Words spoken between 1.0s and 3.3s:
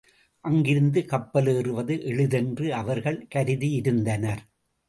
கப்பலேறுவது எளிதென்று அவர்கள்